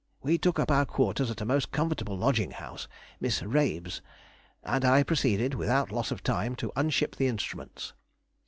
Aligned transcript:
We 0.23 0.39
took 0.39 0.57
up 0.59 0.71
our 0.71 0.87
quarters 0.87 1.29
at 1.29 1.41
a 1.41 1.45
most 1.45 1.69
comfortable 1.71 2.17
lodging 2.17 2.49
house 2.49 2.87
(Miss 3.19 3.43
Rabe's), 3.43 4.01
and 4.63 4.83
I 4.83 5.03
proceeded, 5.03 5.53
without 5.53 5.91
loss 5.91 6.09
of 6.09 6.23
time, 6.23 6.55
to 6.55 6.71
unship 6.75 7.17
the 7.17 7.27
instruments. 7.27 7.93